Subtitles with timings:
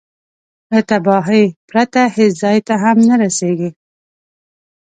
[0.71, 3.69] له تباهي پرته هېڅ ځای ته هم نه رسېږي.